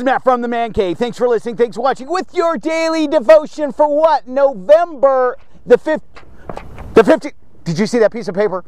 [0.00, 0.96] Is Matt from the Man Cave.
[0.96, 1.58] Thanks for listening.
[1.58, 2.08] Thanks for watching.
[2.08, 4.26] With your daily devotion for what?
[4.26, 5.36] November
[5.66, 6.00] the 5th.
[6.94, 7.34] The 50th.
[7.64, 8.64] Did you see that piece of paper?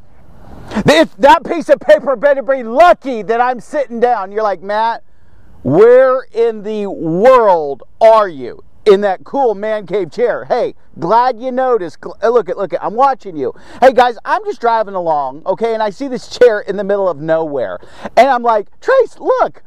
[0.85, 4.31] If that piece of paper better be lucky that I'm sitting down.
[4.31, 5.05] You're like, Matt,
[5.63, 8.63] where in the world are you?
[8.85, 10.45] In that cool man cave chair.
[10.45, 11.97] Hey, glad you noticed.
[12.05, 13.55] Uh, look at, look at, I'm watching you.
[13.81, 17.09] Hey guys, I'm just driving along, okay, and I see this chair in the middle
[17.09, 17.79] of nowhere.
[18.19, 19.63] And I'm like, Trace, look,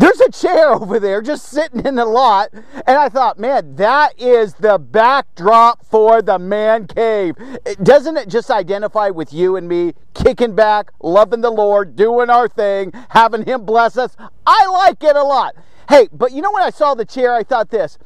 [0.00, 2.48] there's a chair over there just sitting in the lot.
[2.52, 7.34] And I thought, man, that is the backdrop for the man cave.
[7.82, 12.48] Doesn't it just identify with you and me kicking back, loving the Lord, doing our
[12.48, 14.16] thing, having Him bless us?
[14.46, 15.54] I like it a lot.
[15.88, 17.98] Hey, but you know when I saw the chair, I thought this,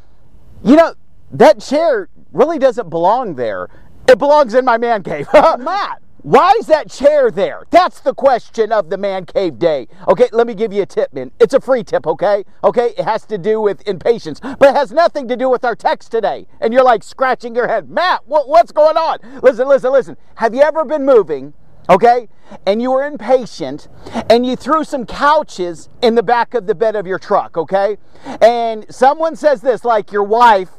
[0.64, 0.94] you know,
[1.30, 3.68] that chair really doesn't belong there.
[4.08, 5.28] It belongs in my man cave.
[5.58, 7.64] Matt, why is that chair there?
[7.68, 9.88] That's the question of the man cave day.
[10.08, 11.30] Okay, let me give you a tip, man.
[11.38, 12.44] It's a free tip, okay?
[12.64, 15.76] Okay, it has to do with impatience, but it has nothing to do with our
[15.76, 16.46] text today.
[16.62, 19.18] And you're like scratching your head, Matt, what, what's going on?
[19.42, 20.16] Listen, listen, listen.
[20.36, 21.52] Have you ever been moving,
[21.90, 22.30] okay,
[22.66, 23.88] and you were impatient,
[24.30, 27.98] and you threw some couches in the back of the bed of your truck, okay?
[28.40, 30.70] And someone says this, like your wife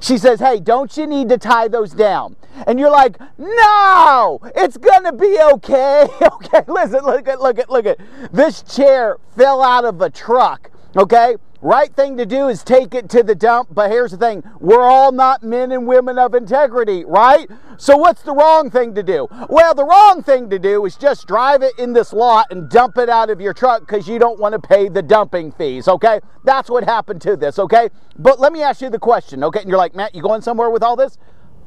[0.00, 2.36] she says, Hey, don't you need to tie those down?
[2.66, 6.08] And you're like, No, it's gonna be okay.
[6.22, 7.98] okay, listen, look at, look at, look at.
[8.32, 11.36] This chair fell out of a truck, okay?
[11.62, 14.82] Right thing to do is take it to the dump, but here's the thing we're
[14.82, 17.48] all not men and women of integrity, right?
[17.76, 19.28] So, what's the wrong thing to do?
[19.48, 22.98] Well, the wrong thing to do is just drive it in this lot and dump
[22.98, 26.18] it out of your truck because you don't want to pay the dumping fees, okay?
[26.42, 27.90] That's what happened to this, okay?
[28.18, 29.60] But let me ask you the question, okay?
[29.60, 31.16] And you're like, Matt, you going somewhere with all this?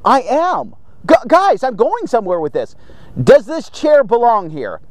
[0.03, 0.75] I am.
[1.05, 2.75] Gu guys, I'm going somewhere with this.
[3.23, 4.81] Does this chair belong here?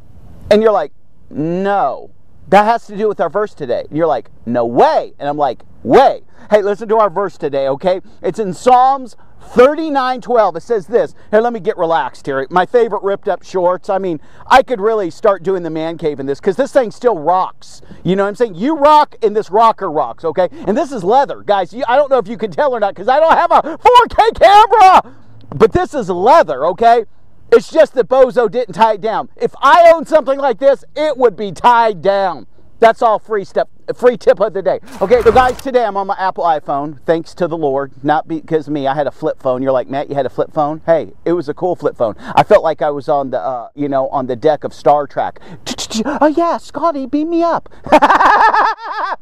[0.51, 0.93] And you're like,
[1.29, 2.14] no.
[2.49, 3.85] That has to do with our verse today.
[3.89, 5.15] And you're like, no way.
[5.19, 6.23] And I'm like, way.
[6.51, 8.01] Hey, listen to our verse today, okay?
[8.23, 10.57] It's in Psalms 39 12.
[10.57, 11.15] It says this.
[11.31, 12.47] Here, let me get relaxed here.
[12.51, 13.89] My favorite ripped up shorts.
[13.89, 16.91] I mean, I could really start doing the man cave in this because this thing
[16.91, 17.83] still rocks.
[18.03, 18.55] You know what I'm saying?
[18.57, 20.49] You rock and this rocker rocks, okay?
[20.67, 21.43] And this is leather.
[21.43, 23.79] Guys, I don't know if you can tell or not because I don't have a
[23.79, 25.17] 4K camera,
[25.55, 27.05] but this is leather, okay?
[27.55, 29.29] It's just that Bozo didn't tie it down.
[29.37, 32.49] If I owned something like this, it would be tied down.
[32.81, 34.81] That's all free step, free tip of the day.
[35.01, 38.67] Okay, so guys, today I'm on my Apple iPhone, thanks to the Lord, not because
[38.67, 38.89] of me.
[38.89, 39.63] I had a flip phone.
[39.63, 40.83] You're like, Matt, you had a flip phone?
[40.85, 42.17] Hey, it was a cool flip phone.
[42.19, 45.07] I felt like I was on the, uh, you know, on the deck of Star
[45.07, 45.39] Trek.
[46.21, 47.69] Oh yeah, Scotty, beam me up.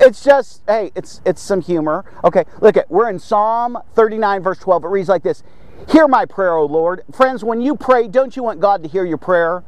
[0.00, 2.04] it's just, hey, it's it's some humor.
[2.24, 4.84] Okay, look at we're in Psalm 39, verse 12.
[4.84, 5.42] It reads like this.
[5.90, 7.02] Hear my prayer, O Lord.
[7.12, 9.64] Friends, when you pray, don't you want God to hear your prayer?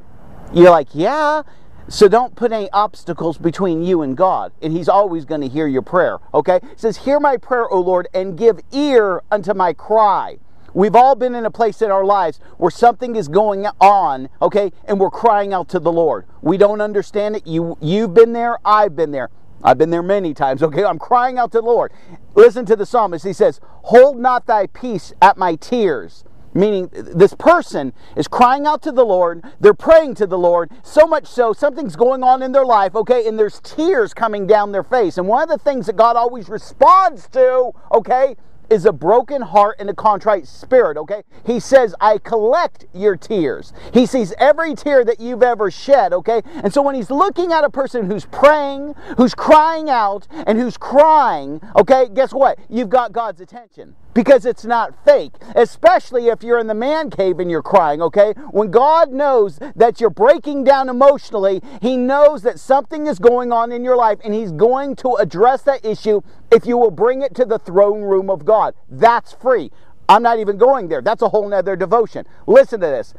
[0.54, 1.42] You're like, yeah.
[1.88, 5.66] So don't put any obstacles between you and God, and He's always going to hear
[5.66, 6.18] your prayer.
[6.32, 6.60] Okay?
[6.62, 10.38] It says, Hear my prayer, O Lord, and give ear unto my cry.
[10.74, 14.72] We've all been in a place in our lives where something is going on, okay,
[14.84, 16.24] and we're crying out to the Lord.
[16.40, 17.46] We don't understand it.
[17.46, 19.28] You you've been there, I've been there.
[19.62, 20.84] I've been there many times, okay?
[20.84, 21.92] I'm crying out to the Lord.
[22.34, 23.24] Listen to the psalmist.
[23.24, 26.24] He says, Hold not thy peace at my tears.
[26.54, 31.06] Meaning, this person is crying out to the Lord, they're praying to the Lord, so
[31.06, 34.82] much so, something's going on in their life, okay, and there's tears coming down their
[34.82, 35.16] face.
[35.16, 38.36] And one of the things that God always responds to, okay,
[38.72, 41.22] is a broken heart and a contrite spirit, okay?
[41.44, 43.74] He says, I collect your tears.
[43.92, 46.40] He sees every tear that you've ever shed, okay?
[46.54, 50.78] And so when he's looking at a person who's praying, who's crying out, and who's
[50.78, 52.58] crying, okay, guess what?
[52.70, 57.38] You've got God's attention because it's not fake, especially if you're in the man cave
[57.38, 58.32] and you're crying, okay?
[58.50, 63.72] When God knows that you're breaking down emotionally, He knows that something is going on
[63.72, 66.20] in your life and He's going to address that issue
[66.50, 68.74] if you will bring it to the throne room of God.
[68.90, 69.70] That's free.
[70.08, 71.00] I'm not even going there.
[71.00, 72.26] That's a whole nother devotion.
[72.46, 73.14] Listen to this.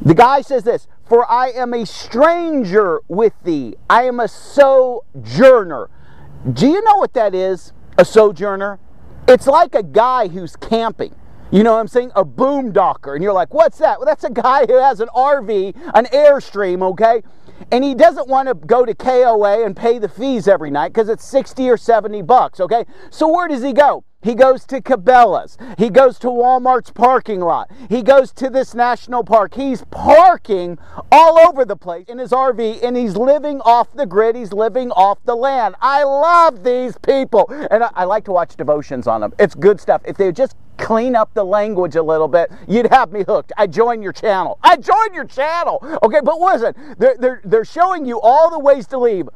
[0.00, 5.90] The guy says this For I am a stranger with thee, I am a sojourner.
[6.52, 7.72] Do you know what that is?
[7.96, 8.78] A sojourner?
[9.28, 11.14] It's like a guy who's camping.
[11.50, 12.12] You know what I'm saying?
[12.14, 13.14] A boondocker.
[13.14, 13.98] And you're like, what's that?
[13.98, 17.22] Well, that's a guy who has an RV, an Airstream, okay?
[17.72, 21.08] And he doesn't want to go to KOA and pay the fees every night because
[21.08, 22.84] it's 60 or 70 bucks, okay?
[23.10, 24.04] So where does he go?
[24.20, 25.56] He goes to Cabela's.
[25.78, 27.70] He goes to Walmart's parking lot.
[27.88, 29.54] He goes to this national park.
[29.54, 30.76] He's parking
[31.12, 34.34] all over the place in his RV and he's living off the grid.
[34.34, 35.76] He's living off the land.
[35.80, 37.48] I love these people.
[37.70, 39.32] And I, I like to watch devotions on them.
[39.38, 40.02] It's good stuff.
[40.04, 43.52] If they just clean up the language a little bit, you'd have me hooked.
[43.56, 44.58] I join your channel.
[44.62, 45.78] I join your channel.
[46.02, 49.28] Okay, but listen, they're, they're, they're showing you all the ways to leave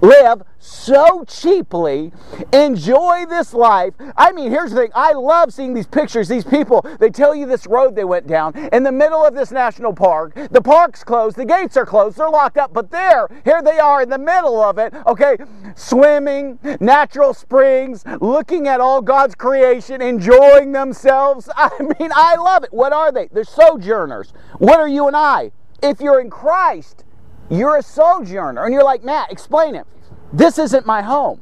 [0.00, 2.12] live so cheaply,
[2.52, 3.94] enjoy this life.
[4.16, 6.28] I mean, here's the thing I love seeing these pictures.
[6.28, 9.50] These people, they tell you this road they went down in the middle of this
[9.50, 10.34] national park.
[10.50, 14.02] The park's closed, the gates are closed, they're locked up, but there, here they are
[14.02, 15.36] in the middle of it, okay,
[15.74, 21.48] swimming, natural springs, looking at all God's creation, enjoying themselves.
[21.56, 22.72] I mean, I love it.
[22.72, 23.28] What are they?
[23.30, 24.32] They're sojourners.
[24.58, 25.52] What are you and I?
[25.82, 27.03] If you're in Christ,
[27.50, 28.64] you're a sojourner.
[28.64, 29.86] And you're like, Matt, explain it.
[30.32, 31.40] This isn't my home.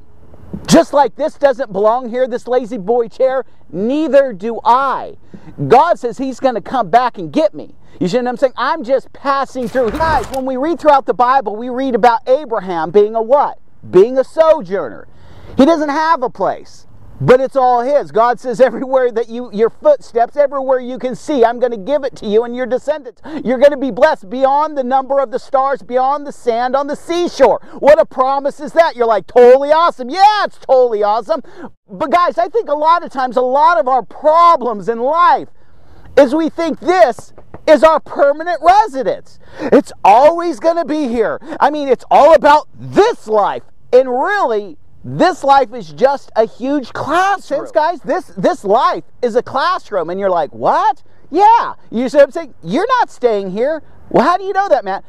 [0.66, 5.16] Just like this doesn't belong here, this La-Z-Boy chair, neither do I.
[5.68, 7.74] God says He's going to come back and get me.
[8.00, 8.52] You see what I'm saying?
[8.56, 9.92] I'm just passing through.
[9.92, 13.58] Guys, when we read throughout the Bible, we read about Abraham being a what?
[13.90, 15.08] Being a sojourner.
[15.56, 16.86] He doesn't have a place
[17.22, 18.10] but it's all his.
[18.10, 22.02] God says everywhere that you your footsteps, everywhere you can see, I'm going to give
[22.02, 23.22] it to you and your descendants.
[23.44, 26.88] You're going to be blessed beyond the number of the stars, beyond the sand on
[26.88, 27.60] the seashore.
[27.78, 28.96] What a promise is that?
[28.96, 30.10] You're like totally awesome.
[30.10, 31.42] Yeah, it's totally awesome.
[31.88, 35.48] But guys, I think a lot of times a lot of our problems in life
[36.18, 37.32] is we think this
[37.68, 39.38] is our permanent residence.
[39.60, 41.38] It's always going to be here.
[41.60, 43.62] I mean, it's all about this life.
[43.92, 47.66] And really, this life is just a huge classroom.
[47.74, 50.10] guys, this this life is a classroom.
[50.10, 51.02] And you're like, what?
[51.30, 51.74] Yeah.
[51.90, 52.54] You see what I'm saying?
[52.62, 53.82] You're not staying here.
[54.10, 55.04] Well, how do you know that, Matt?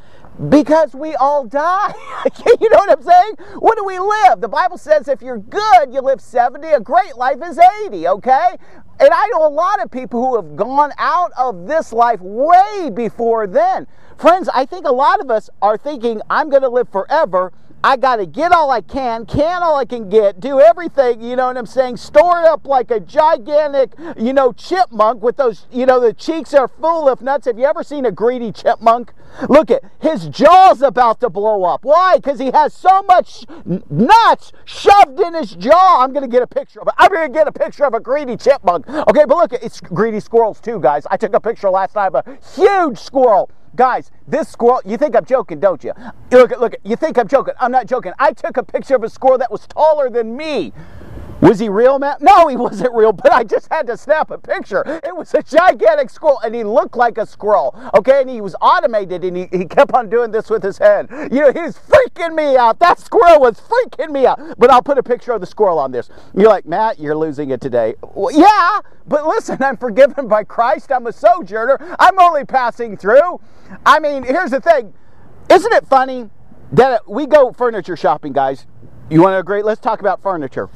[0.50, 1.94] Because we all die.
[2.60, 3.36] you know what I'm saying?
[3.60, 4.42] What do we live?
[4.42, 6.68] The Bible says if you're good, you live 70.
[6.70, 8.58] A great life is 80, okay?
[9.00, 12.90] And I know a lot of people who have gone out of this life way
[12.92, 13.86] before then.
[14.18, 17.52] Friends, I think a lot of us are thinking, I'm going to live forever
[17.84, 21.36] I got to get all I can, can all I can get, do everything, you
[21.36, 21.98] know what I'm saying?
[21.98, 26.54] Store it up like a gigantic, you know, chipmunk with those, you know, the cheeks
[26.54, 27.46] are full of nuts.
[27.46, 29.14] Have you ever seen a greedy chipmunk?
[29.50, 31.84] Look at his jaw's about to blow up.
[31.84, 32.16] Why?
[32.18, 33.44] Because he has so much
[33.90, 36.02] nuts shoved in his jaw.
[36.02, 36.94] I'm going to get a picture of it.
[36.98, 38.88] I'm going to get a picture of a greedy chipmunk.
[38.88, 41.06] Okay, but look, at it's greedy squirrels too, guys.
[41.12, 43.50] I took a picture last night of a huge squirrel.
[43.76, 45.94] Guys, this squirrel, you think I'm joking, don't you?
[46.32, 47.56] Look, look, you think I'm joking.
[47.60, 48.14] I'm not joking.
[48.20, 50.72] I took a picture of a squirrel that was taller than me.
[51.44, 52.22] Was he real, Matt?
[52.22, 54.82] No, he wasn't real, but I just had to snap a picture.
[55.04, 58.22] It was a gigantic squirrel, and he looked like a squirrel, okay?
[58.22, 61.10] And he was automated, and he, he kept on doing this with his head.
[61.12, 62.80] You know, he was freaking me out.
[62.80, 64.40] That squirrel was freaking me out.
[64.58, 66.10] But I'll put a picture of the squirrel on this.
[66.34, 67.96] You're like, Matt, you're losing it today.
[68.02, 70.94] Well, yeah, but listen, I'm forgiven by Christ.
[70.94, 71.78] I'm a sojourner.
[72.00, 73.42] I'm only passing through.
[73.86, 74.94] I mean, here's the thing.
[75.50, 76.30] Isn't it funny
[76.72, 78.66] that we go furniture shopping, guys?
[79.10, 79.62] You want to agree?
[79.62, 80.70] Let's talk about furniture.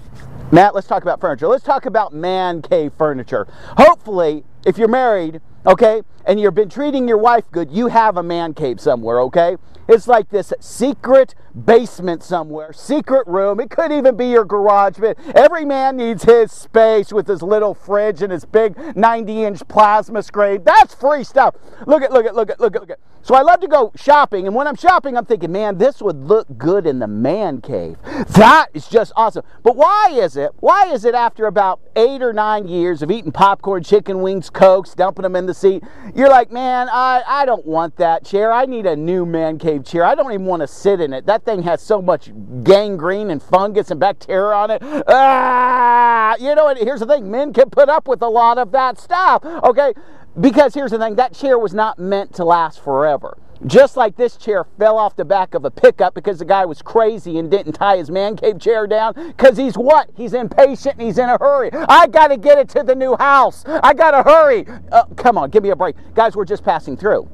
[0.50, 1.48] Matt, let's talk about furniture.
[1.48, 3.48] Let's talk about man cave furniture.
[3.78, 8.24] Hopefully, if you're married, okay, and you've been treating your wife good, you have a
[8.24, 9.58] man cave somewhere, okay?
[9.88, 11.34] It's like this secret
[11.66, 13.60] basement somewhere, secret room.
[13.60, 17.74] It could even be your garage, but every man needs his space with his little
[17.74, 20.64] fridge and his big 90 inch plasma screen.
[20.64, 21.56] That's free stuff.
[21.86, 23.00] Look at, look at, look at, look at, look at.
[23.22, 26.16] So I love to go shopping, and when I'm shopping, I'm thinking, man, this would
[26.16, 27.98] look good in the man cave.
[28.30, 29.44] That is just awesome.
[29.64, 30.52] But why is it?
[30.60, 34.94] Why is it after about eight or nine years of eating popcorn, chicken wings, cokes,
[34.94, 35.84] dumping them in the seat,
[36.16, 38.52] you're like, man, I, I don't want that chair.
[38.52, 40.04] I need a new man cave chair.
[40.04, 41.26] I don't even want to sit in it.
[41.26, 42.32] That thing has so much
[42.64, 44.82] gangrene and fungus and bacteria on it.
[45.08, 48.72] Ah, you know, what here's the thing men can put up with a lot of
[48.72, 49.94] that stuff, okay?
[50.40, 53.38] Because here's the thing that chair was not meant to last forever.
[53.66, 56.82] Just like this chair fell off the back of a pickup because the guy was
[56.82, 59.14] crazy and didn't tie his man cave chair down.
[59.16, 60.10] Because he's what?
[60.16, 61.72] He's impatient and he's in a hurry.
[61.74, 63.64] I got to get it to the new house.
[63.66, 64.66] I got to hurry.
[64.92, 65.96] Uh, come on, give me a break.
[66.14, 67.28] Guys, we're just passing through.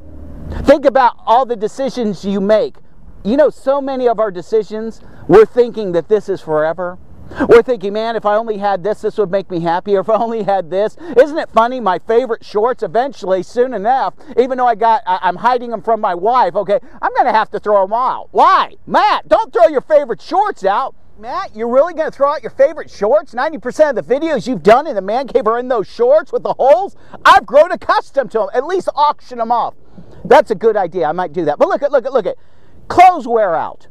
[0.64, 2.78] Think about all the decisions you make.
[3.26, 6.98] You know, so many of our decisions, we're thinking that this is forever.
[7.48, 9.96] We're thinking, man, if I only had this, this would make me happy.
[9.96, 11.80] Or if I only had this, isn't it funny?
[11.80, 16.00] My favorite shorts, eventually, soon enough, even though I got, I, am hiding them from
[16.00, 16.56] my wife.
[16.56, 18.30] Okay, I'm to have to throw them out.
[18.32, 19.28] Why, Matt?
[19.28, 20.96] Don't throw your favorite shorts out.
[21.18, 23.34] Matt, you're really going to throw out your favorite shorts?
[23.34, 26.44] 90% of the videos you've done in the man cave are in those shorts with
[26.44, 26.96] the holes.
[27.24, 28.50] I've grown accustomed to them.
[28.54, 29.76] At least auction them off.
[30.26, 31.06] That's a good idea.
[31.06, 31.60] I might do that.
[31.60, 32.36] But look at, look at, look at.
[32.88, 33.88] Clothes wear out.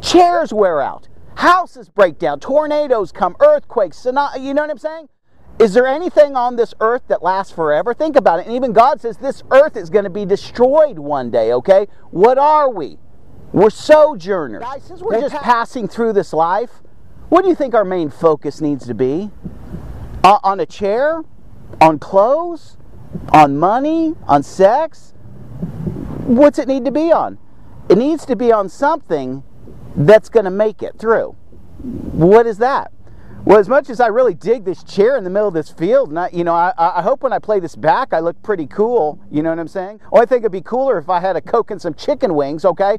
[0.00, 1.08] Chairs wear out.
[1.36, 4.30] Houses break down, tornadoes come, earthquakes, you know
[4.62, 5.08] what I'm saying?
[5.58, 7.94] Is there anything on this earth that lasts forever?
[7.94, 8.46] Think about it.
[8.46, 11.86] And even God says this earth is going to be destroyed one day, okay?
[12.10, 12.98] What are we?
[13.52, 14.62] We're sojourners.
[14.62, 16.82] Guys, since we're just passing through this life,
[17.28, 19.30] what do you think our main focus needs to be?
[20.24, 21.22] Uh, on a chair?
[21.80, 22.76] On clothes?
[23.32, 24.14] On money?
[24.26, 25.14] On sex?
[26.26, 27.38] What's it need to be on?
[27.88, 29.44] It needs to be on something
[29.96, 31.36] that's going to make it through.
[31.82, 32.92] What is that?
[33.44, 36.08] Well, as much as I really dig this chair in the middle of this field,
[36.08, 38.66] and I, you know, I, I hope when I play this back, I look pretty
[38.66, 39.20] cool.
[39.30, 40.00] You know what I'm saying?
[40.10, 42.64] Oh, I think it'd be cooler if I had a Coke and some chicken wings,
[42.64, 42.98] okay?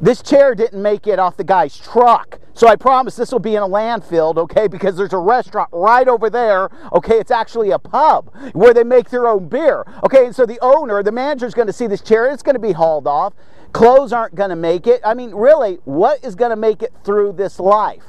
[0.00, 2.38] This chair didn't make it off the guy's truck.
[2.54, 4.68] So I promise this will be in a landfill, okay?
[4.68, 7.18] Because there's a restaurant right over there, okay?
[7.18, 10.26] It's actually a pub where they make their own beer, okay?
[10.26, 13.32] And so the owner, the manager's to see this chair, it's to be hauled off.
[13.72, 15.00] Clothes aren't going to make it.
[15.04, 18.04] I mean, really, what is going to make it through this life?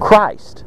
[0.00, 0.64] Christ.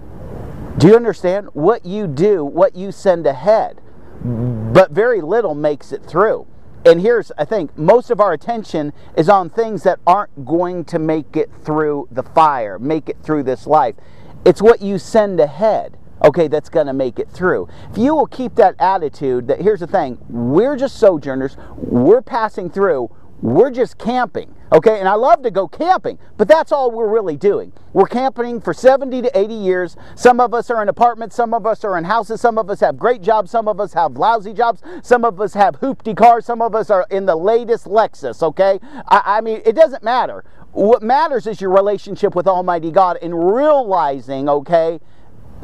[0.78, 1.48] Do you understand?
[1.54, 3.82] What you do, what you send ahead,
[4.24, 6.48] but very little makes it through.
[6.86, 11.00] And here's, I think, most of our attention is on things that aren't going to
[11.00, 13.96] make it through the fire, make it through this life.
[14.46, 17.68] It's what you send ahead, okay, that's going to make it through.
[17.90, 22.70] If you will keep that attitude that here's the thing, we're just sojourners, we're passing
[22.70, 23.10] through,
[23.42, 24.54] we're just camping.
[24.72, 27.72] Okay, and I love to go camping, but that's all we're really doing.
[27.94, 29.96] We're camping for 70 to 80 years.
[30.16, 32.80] Some of us are in apartments, some of us are in houses, some of us
[32.80, 36.46] have great jobs, some of us have lousy jobs, some of us have hoopty cars,
[36.46, 38.80] some of us are in the latest Lexus, okay?
[39.08, 40.44] I, I mean, it doesn't matter.
[40.72, 45.00] What matters is your relationship with Almighty God and realizing, okay,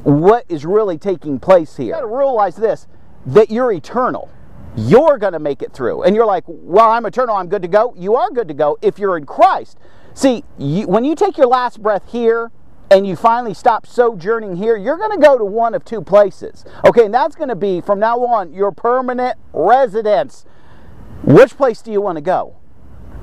[0.04, 1.88] what is really taking place here.
[1.88, 2.88] You gotta realize this
[3.26, 4.30] that you're eternal
[4.76, 6.04] you're going to make it through.
[6.04, 7.94] And you're like, well, I'm eternal, I'm good to go.
[7.98, 9.78] You are good to go if you're in Christ.
[10.14, 12.52] See, you, when you take your last breath here
[12.90, 16.66] and you finally stop sojourning here, you're going to go to one of two places.
[16.86, 20.46] Okay, and that's going to be from now on your permanent residence.
[21.24, 22.58] Which place do you want to go?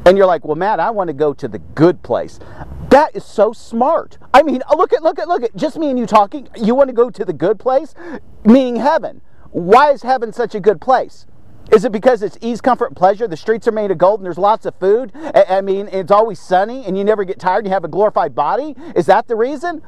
[0.06, 2.38] And you're like, well, Matt, I want to go to the good place.
[2.88, 4.16] That is so smart.
[4.32, 6.48] I mean, uh, look at, look at, look at, just me and you talking.
[6.56, 7.94] You want to go to the good place,
[8.44, 9.20] meaning heaven.
[9.50, 11.26] Why is heaven such a good place?
[11.70, 13.28] Is it because it's ease, comfort, pleasure?
[13.28, 15.12] The streets are made of gold and there's lots of food?
[15.34, 18.74] I mean, it's always sunny and you never get tired you have a glorified body?
[18.96, 19.82] Is that the reason?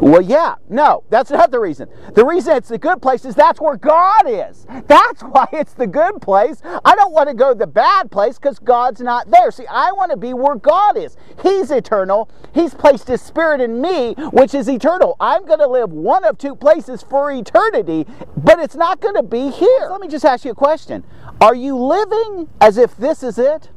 [0.00, 0.56] Well, yeah.
[0.68, 1.88] No, that's not the reason.
[2.14, 4.66] The reason it's the good place is that's where God is.
[4.86, 6.60] That's why it's the good place.
[6.84, 9.50] I don't want to go to the bad place because God's not there.
[9.50, 11.16] See, I want to be where God is.
[11.42, 12.28] He's eternal.
[12.52, 15.16] He's placed His Spirit in me, which is eternal.
[15.20, 19.22] I'm going to live one of two places for eternity, but it's not going to
[19.22, 19.88] be here.
[19.90, 21.04] Let me just ask you a question
[21.40, 23.70] Are you living as if this is it?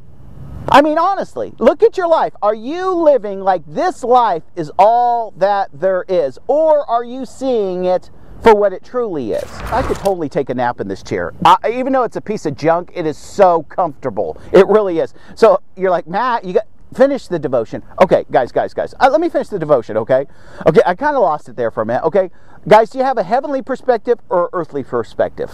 [0.70, 2.34] I mean, honestly, look at your life.
[2.42, 6.38] Are you living like this life is all that there is?
[6.48, 8.10] Or are you seeing it
[8.42, 9.50] for what it truly is?
[9.64, 11.34] I could totally take a nap in this chair.
[11.46, 14.42] I, even though it's a piece of junk, it is so comfortable.
[14.52, 15.14] It really is.
[15.36, 17.84] So you're like, Matt, you got finish the devotion.
[18.02, 18.94] Okay, guys, guys, guys.
[19.00, 20.26] Uh, let me finish the devotion, okay?
[20.66, 22.04] Okay, I kind of lost it there for a minute.
[22.04, 22.30] Okay,
[22.68, 25.52] guys, do you have a heavenly perspective or earthly perspective?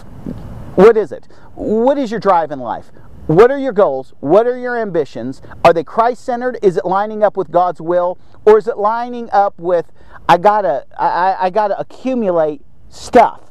[0.75, 1.27] What is it?
[1.53, 2.91] What is your drive in life?
[3.27, 4.13] What are your goals?
[4.19, 5.41] What are your ambitions?
[5.63, 6.59] Are they Christ centered?
[6.61, 8.17] Is it lining up with God's will?
[8.43, 9.93] Or is it lining up with,
[10.27, 13.49] I gotta, I, I gotta accumulate stuff?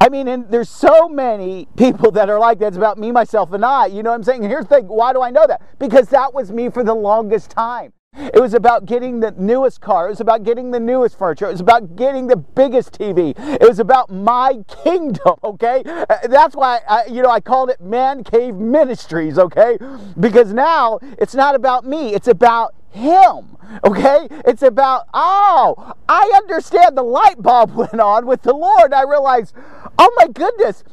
[0.00, 2.68] I mean, and there's so many people that are like that.
[2.68, 3.86] It's about me, myself, and I.
[3.86, 4.44] You know what I'm saying?
[4.44, 5.62] Here's the thing why do I know that?
[5.80, 7.92] Because that was me for the longest time.
[8.38, 10.06] It was about getting the newest car.
[10.06, 11.46] It was about getting the newest furniture.
[11.46, 13.34] It was about getting the biggest TV.
[13.36, 15.82] It was about my kingdom, okay?
[15.84, 19.78] Uh, that's why, I, you know, I called it Man Cave Ministries, okay?
[20.20, 24.28] Because now it's not about me, it's about Him, okay?
[24.46, 28.92] It's about, oh, I understand the light bulb went on with the Lord.
[28.92, 29.54] I realized,
[29.98, 30.84] oh my goodness,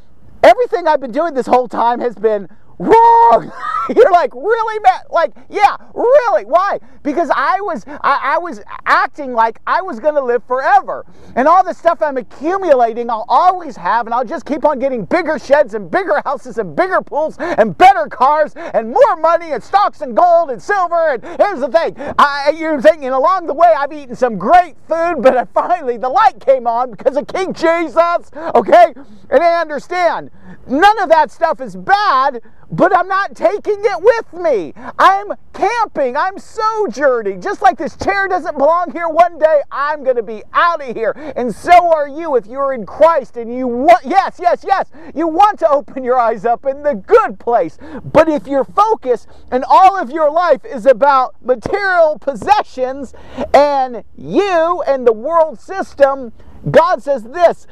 [0.41, 3.51] everything I've been doing this whole time has been wrong.
[3.95, 5.11] You're like, really, Matt?
[5.11, 6.45] Like, yeah, really.
[6.45, 6.79] Why?
[7.03, 11.05] Because I was, I, I was acting like I was to live forever,
[11.35, 15.05] and all the stuff I'm accumulating, I'll always have, and I'll just keep on getting
[15.05, 19.63] bigger sheds and bigger houses and bigger pools and better cars and more money and
[19.63, 21.13] stocks and gold and silver.
[21.13, 25.17] And here's the thing, I, you're thinking along the way, I've eaten some great food,
[25.19, 28.31] but I finally the light came on because of King Jesus.
[28.35, 28.93] Okay,
[29.29, 30.31] and I understand
[30.67, 32.41] none of that stuff is bad
[32.71, 34.73] but I'm not taking it with me.
[34.97, 36.17] I'm camping.
[36.17, 37.41] I'm sojourning.
[37.41, 40.95] Just like this chair doesn't belong here one day, I'm going to be out of
[40.95, 41.11] here.
[41.35, 45.27] And so are you if you're in Christ and you want, yes, yes, yes, you
[45.27, 47.77] want to open your eyes up in the good place.
[48.03, 53.13] But if your focus and all of your life is about material possessions
[53.53, 56.33] and you and the world system,
[56.69, 57.67] God says this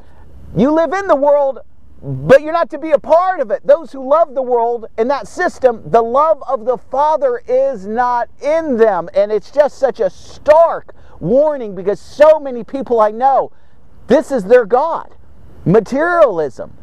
[0.56, 1.60] you live in the world,
[2.04, 3.66] but you're not to be a part of it.
[3.66, 8.28] Those who love the world and that system, the love of the Father is not
[8.42, 9.08] in them.
[9.14, 13.54] And it's just such a stark warning because so many people I know,
[14.08, 15.16] this is their God.
[15.66, 16.76] Materialism.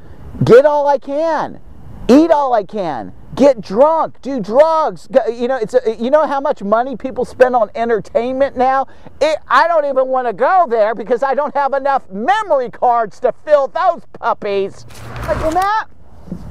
[0.43, 1.61] Get all I can,
[2.09, 5.09] eat all I can, Get drunk, do drugs.
[5.29, 8.87] You know, it's a, you know how much money people spend on entertainment now.
[9.21, 13.21] It, I don't even want to go there because I don't have enough memory cards
[13.21, 14.85] to fill those puppies.
[15.27, 15.91] Like, well, Matt,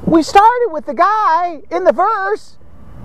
[0.05, 2.57] we started with the guy in the verse.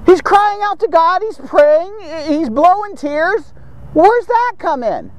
[0.07, 1.23] He's crying out to God.
[1.23, 1.95] He's praying.
[2.28, 3.52] He's blowing tears.
[3.93, 5.11] Where's that come in?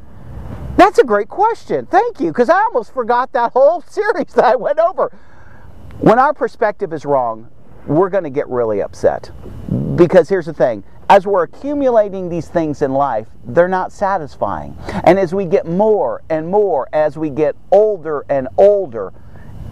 [0.77, 1.85] That's a great question.
[1.85, 5.11] Thank you, because I almost forgot that whole series that I went over.
[5.99, 7.49] When our perspective is wrong,
[7.87, 9.31] we're going to get really upset.
[9.95, 14.75] Because here's the thing as we're accumulating these things in life, they're not satisfying.
[15.03, 19.13] And as we get more and more, as we get older and older,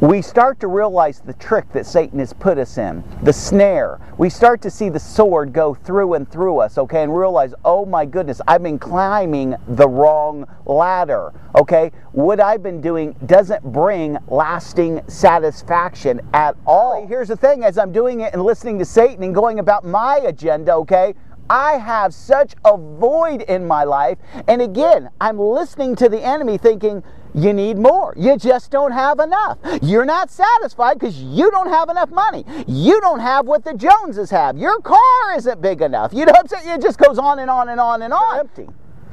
[0.03, 4.01] we start to realize the trick that Satan has put us in, the snare.
[4.17, 7.85] We start to see the sword go through and through us, okay, and realize, oh
[7.85, 11.89] my goodness, I've been climbing the wrong ladder, okay?
[12.11, 17.07] What I've been doing doesn't bring lasting satisfaction at all.
[17.07, 20.17] Here's the thing as I'm doing it and listening to Satan and going about my
[20.17, 21.13] agenda, okay,
[21.49, 24.17] I have such a void in my life.
[24.49, 27.03] And again, I'm listening to the enemy thinking,
[27.33, 28.13] you need more.
[28.17, 29.57] You just don't have enough.
[29.81, 32.45] You're not satisfied because you don't have enough money.
[32.67, 34.57] You don't have what the Joneses have.
[34.57, 36.13] Your car isn't big enough.
[36.13, 36.79] You know what I'm saying?
[36.79, 38.33] It just goes on and on and on and on.
[38.33, 38.67] They're empty.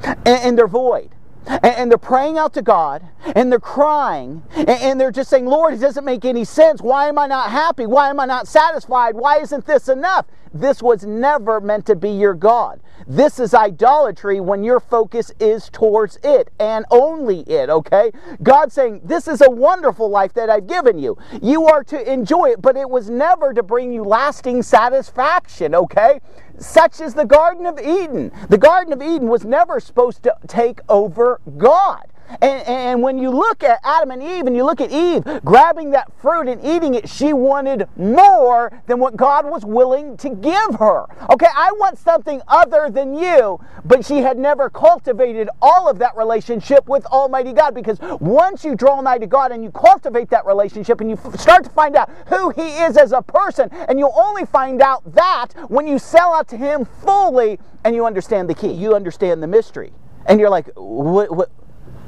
[0.05, 1.15] And, and they're void.
[1.47, 3.03] And, they're praying out to God
[3.35, 6.81] and they're crying and, and they're just saying, Lord, it doesn't make any sense.
[6.81, 7.87] Why am I not happy?
[7.87, 9.15] Why am I not satisfied?
[9.15, 10.27] Why isn't this enough?
[10.53, 12.81] This was never meant to be your God.
[13.07, 18.11] This is idolatry when your focus is towards it and only it, okay?
[18.43, 21.17] God saying, This is a wonderful life that I've given you.
[21.41, 26.21] You are to enjoy it, but it was never to bring you lasting satisfaction, okay?
[26.61, 28.31] Such is the Garden of Eden.
[28.51, 32.10] The Garden of Eden was never supposed to take over God.
[32.41, 35.91] And, and when you look at Adam and Eve and you look at Eve grabbing
[35.91, 40.75] that fruit and eating it, she wanted more than what God was willing to give
[40.79, 41.07] her.
[41.31, 46.17] Okay, I want something other than you, but she had never cultivated all of that
[46.17, 50.47] relationship with Almighty God because once you draw nigh to God and you cultivate that
[50.47, 54.15] relationship and you start to find out who He is as a person, and you'll
[54.17, 58.55] only find out that when you sell out to Him fully and you understand the
[58.55, 59.93] key, you understand the mystery.
[60.27, 61.51] And you're like, what, what,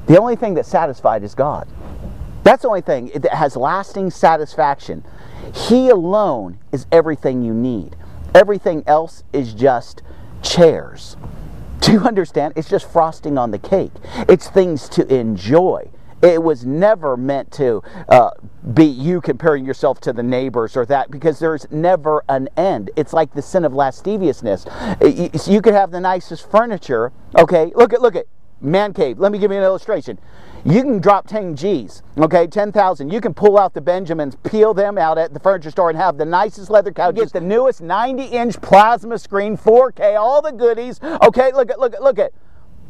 [0.07, 1.69] the only thing that's satisfied is God.
[2.45, 5.05] That's the only thing that has lasting satisfaction.
[5.55, 7.97] He alone is everything you need.
[8.35, 10.03] Everything else is just
[10.43, 11.17] chairs.
[11.81, 12.55] Do you understand?
[12.57, 13.93] It's just frosting on the cake.
[14.29, 15.91] It's things to enjoy.
[16.23, 18.31] It was never meant to uh,
[18.73, 22.91] be you comparing yourself to the neighbors or that because there's never an end.
[22.95, 24.65] It's like the sin of lasciviousness.
[25.49, 27.13] You could have the nicest furniture.
[27.37, 28.27] Okay, look at look at
[28.63, 29.19] man cave.
[29.19, 30.19] Let me give you an illustration.
[30.65, 33.13] You can drop 10 G's, okay, 10,000.
[33.13, 36.19] You can pull out the Benjamins, peel them out at the furniture store and have
[36.19, 37.33] the nicest leather couches.
[37.33, 41.01] Get the newest 90-inch plasma screen, 4K, all the goodies.
[41.03, 42.33] Okay, look at, look at, look at.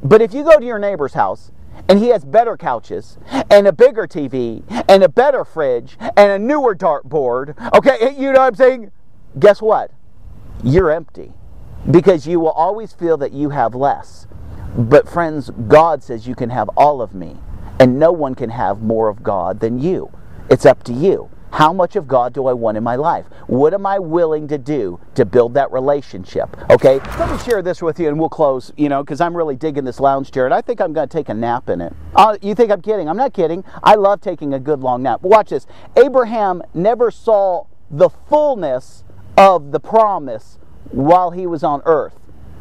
[0.05, 1.51] But if you go to your neighbor's house
[1.89, 3.17] and he has better couches
[3.51, 8.41] and a bigger TV and a better fridge and a newer dartboard, okay, you know
[8.41, 8.91] what I'm saying?
[9.39, 9.93] Guess what?
[10.63, 11.33] You're empty
[11.91, 14.27] because you will always feel that you have less.
[14.77, 17.37] But, friends, God says you can have all of me,
[17.79, 20.11] and no one can have more of God than you.
[20.49, 21.31] It's up to you.
[21.53, 23.27] How much of God do I want in my life?
[23.47, 26.49] What am I willing to do to build that relationship?
[26.71, 29.55] Okay, let me share this with you and we'll close, you know, because I'm really
[29.55, 31.93] digging this lounge chair and I think I'm going to take a nap in it.
[32.17, 33.07] Uh, you think I'm kidding?
[33.07, 33.65] I'm not kidding.
[33.83, 35.21] I love taking a good long nap.
[35.21, 35.67] Watch this.
[35.95, 39.05] Abraham never saw the fullness
[39.37, 40.59] of the promise
[40.91, 42.15] while he was on earth.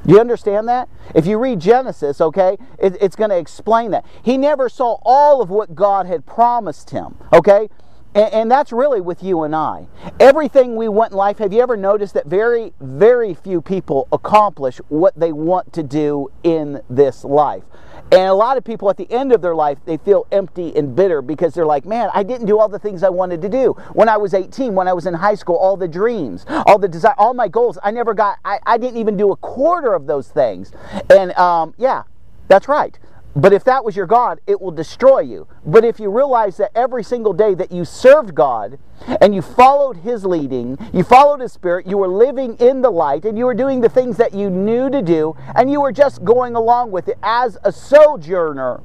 [0.06, 0.90] You understand that?
[1.14, 4.06] If you read Genesis, okay, it, it's going to explain that.
[4.24, 7.70] He never saw all of what God had promised him, okay?
[8.14, 9.88] And, and, that's really with you and I.
[10.20, 14.80] Everything we want in life, have you ever noticed that very, very few people accomplish
[14.90, 17.64] what they want to do in this life?
[18.12, 20.94] And a lot of people at the end of their life, they feel empty and
[20.94, 23.72] bitter because they're like, man, I didn't do all the things I wanted to do.
[23.94, 26.90] When I was 18, when I was in high school, all the dreams, all the
[26.90, 30.08] desire, all my goals, I never got, I, I didn't even do a quarter of
[30.08, 30.74] those things.
[31.10, 32.04] And um, yeah,
[32.50, 33.00] that's right.
[33.36, 35.48] But if that was your God, it will destroy you.
[35.66, 38.78] But if you realize that every single day that you served God
[39.22, 43.24] and you followed His leading, you followed His Spirit, you were living in the light
[43.24, 46.24] and you were doing the things that you knew to do and you were just
[46.26, 48.82] going along with it as a sojourner,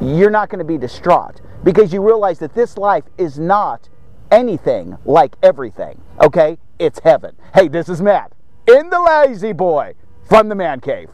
[0.00, 3.88] you're not going to be distraught because you realize that this life is not
[4.32, 6.00] anything like everything.
[6.20, 6.58] Okay?
[6.78, 7.36] It's heaven.
[7.54, 8.32] Hey, this is Matt
[8.66, 9.94] in the La-Z-Boy
[10.28, 11.08] from the Man Cave.